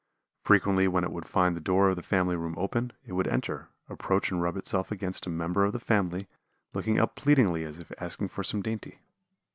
[0.43, 3.69] Frequently when it would find the door of the family room open it would enter,
[3.87, 6.27] approach and rub itself against a member of the family
[6.73, 9.01] looking up pleadingly as if asking for some dainty.